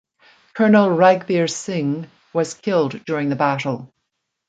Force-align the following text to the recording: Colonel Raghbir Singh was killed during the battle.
Colonel 0.55 0.89
Raghbir 0.97 1.47
Singh 1.47 2.09
was 2.33 2.55
killed 2.55 3.05
during 3.05 3.29
the 3.29 3.35
battle. 3.35 3.93